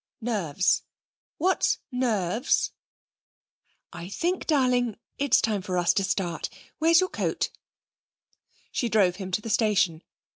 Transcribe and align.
'Nerves! 0.19 0.81
What's 1.37 1.77
nerves?' 1.91 2.71
'I 3.93 4.09
think, 4.09 4.47
darling, 4.47 4.97
it's 5.19 5.39
time 5.39 5.61
for 5.61 5.77
us 5.77 5.93
to 5.93 6.03
start. 6.03 6.49
Where's 6.79 6.99
your 7.01 7.09
coat?' 7.09 7.51
She 8.71 8.89
drove 8.89 9.17
him 9.17 9.29
to 9.29 9.41
the 9.41 9.47
station. 9.51 10.01